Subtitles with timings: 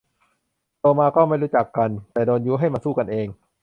[0.79, 3.27] โตมาก็ไม่รู้จักกัน แต่โดนยุให้มาสู้กันเอง